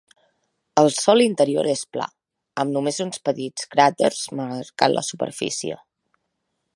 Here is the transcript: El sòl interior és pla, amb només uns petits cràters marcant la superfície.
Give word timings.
El 0.83 0.87
sòl 0.99 1.19
interior 1.25 1.69
és 1.73 1.83
pla, 1.97 2.07
amb 2.63 2.75
només 2.77 2.99
uns 3.05 3.21
petits 3.29 3.69
cràters 3.75 4.23
marcant 4.41 4.97
la 4.99 5.05
superfície. 5.13 5.79